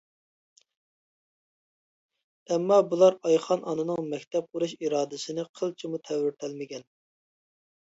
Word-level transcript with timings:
ئەمما 2.55 2.79
بۇلار 2.95 3.19
ئايخان 3.29 3.69
ئانىنىڭ 3.69 4.09
مەكتەپ 4.15 4.49
قۇرۇش 4.57 4.75
ئىرادىسىنى 4.81 5.47
قىلچىمۇ 5.61 6.03
تەۋرىتەلمىگەن. 6.11 6.91